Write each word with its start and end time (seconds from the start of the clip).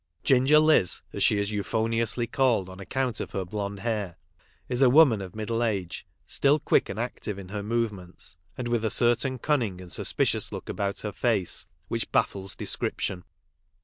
Ginger 0.23 0.57
Liz, 0.57 1.01
as 1.13 1.21
she 1.21 1.37
is 1.37 1.51
euphoniously 1.51 2.25
called 2.25 2.69
on 2.69 2.79
account 2.79 3.19
of 3.19 3.29
her 3.33 3.45
blonde 3.45 3.81
hair, 3.81 4.17
is 4.67 4.81
a 4.81 4.89
woman 4.89 5.21
of 5.21 5.35
middle 5.35 5.63
age, 5.63 6.07
still 6.25 6.57
quick 6.59 6.89
and 6.89 6.97
active 6.97 7.37
in 7.37 7.49
her 7.49 7.61
movements, 7.61 8.35
and 8.57 8.67
with 8.67 8.83
a 8.83 8.89
certain 8.89 9.37
cunning 9.37 9.79
and 9.79 9.91
suspicious 9.93 10.51
look 10.51 10.69
about 10.69 11.01
her 11.01 11.11
face 11.11 11.67
which 11.87 12.11
baffles 12.11 12.55
description. 12.55 13.25